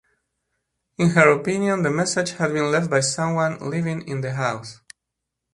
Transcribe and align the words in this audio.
In 0.97 1.09
her 1.11 1.29
opinion, 1.31 1.83
the 1.83 1.91
message 1.91 2.31
had 2.31 2.53
been 2.53 2.71
left 2.71 2.89
by 2.89 3.01
someone 3.01 3.59
living 3.59 4.01
in 4.07 4.21
the 4.21 4.31
house. 4.33 4.81